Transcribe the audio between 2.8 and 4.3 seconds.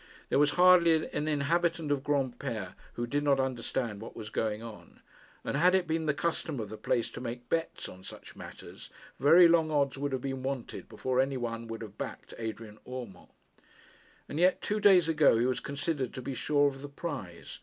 who did not understand what